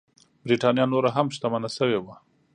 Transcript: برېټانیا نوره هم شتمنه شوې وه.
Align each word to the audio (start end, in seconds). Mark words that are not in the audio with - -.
برېټانیا 0.45 0.85
نوره 0.93 1.09
هم 1.15 1.27
شتمنه 1.35 1.69
شوې 1.77 1.99
وه. 2.01 2.15